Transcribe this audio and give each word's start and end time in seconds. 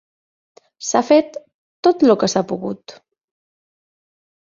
S'ha 0.87 1.01
fet 1.09 1.37
tot 1.89 2.07
lo 2.09 2.17
que 2.25 2.33
s'ha 2.35 2.45
pogut 2.55 2.99